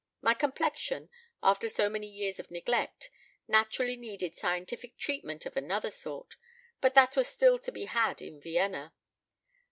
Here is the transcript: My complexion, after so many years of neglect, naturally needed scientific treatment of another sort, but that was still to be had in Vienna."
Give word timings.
My 0.19 0.33
complexion, 0.33 1.11
after 1.43 1.69
so 1.69 1.87
many 1.87 2.07
years 2.07 2.39
of 2.39 2.49
neglect, 2.49 3.11
naturally 3.47 3.95
needed 3.95 4.35
scientific 4.35 4.97
treatment 4.97 5.45
of 5.45 5.55
another 5.55 5.91
sort, 5.91 6.37
but 6.79 6.95
that 6.95 7.15
was 7.15 7.27
still 7.27 7.59
to 7.59 7.71
be 7.71 7.85
had 7.85 8.19
in 8.19 8.41
Vienna." 8.41 8.95